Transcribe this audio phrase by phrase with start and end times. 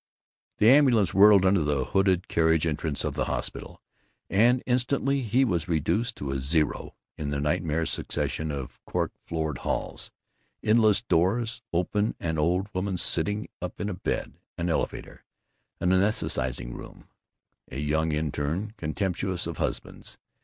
[0.57, 3.83] The ambulance whirled under the hooded carriage entrance of the hospital,
[4.31, 9.59] and instantly he was reduced to a zero in the nightmare succession of cork floored
[9.59, 10.09] halls,
[10.63, 15.23] endless doors open on old women sitting up in bed, an elevator,
[15.77, 17.07] the anesthetizing room,
[17.69, 20.17] a young interne contemptuous of husbands.